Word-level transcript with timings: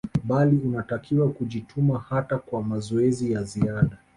bali 0.23 0.57
unatakiwa 0.57 1.29
kujituma 1.29 1.99
hata 1.99 2.37
kwa 2.37 2.63
mazoezi 2.63 3.31
ya 3.31 3.43
ziada 3.43 3.97